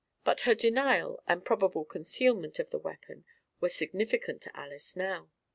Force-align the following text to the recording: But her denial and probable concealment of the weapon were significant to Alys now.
But 0.23 0.41
her 0.49 0.55
denial 0.55 1.21
and 1.27 1.45
probable 1.45 1.85
concealment 1.85 2.57
of 2.57 2.71
the 2.71 2.79
weapon 2.79 3.23
were 3.59 3.69
significant 3.69 4.41
to 4.41 4.57
Alys 4.59 4.95
now. 4.95 5.29